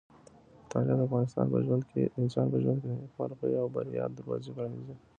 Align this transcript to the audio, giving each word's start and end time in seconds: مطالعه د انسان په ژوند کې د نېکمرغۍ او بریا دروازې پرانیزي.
مطالعه 0.63 0.95
د 0.97 1.01
انسان 1.19 1.45
په 1.53 1.57
ژوند 1.65 1.83
کې 1.89 2.01
د 2.85 2.89
نېکمرغۍ 3.01 3.53
او 3.61 3.67
بریا 3.75 4.05
دروازې 4.17 4.51
پرانیزي. 4.55 4.95